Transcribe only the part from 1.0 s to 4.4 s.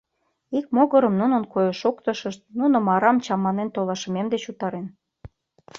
нунын койыш-шоктышышт нуным арам чаманен толашымем